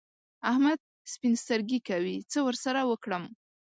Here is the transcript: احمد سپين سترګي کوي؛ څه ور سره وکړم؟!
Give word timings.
احمد 0.51 0.79
سپين 1.13 1.33
سترګي 1.43 1.79
کوي؛ 1.89 2.17
څه 2.31 2.39
ور 2.45 2.55
سره 2.63 2.81
وکړم؟! 2.91 3.23